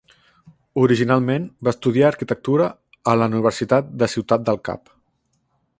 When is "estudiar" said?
1.75-2.07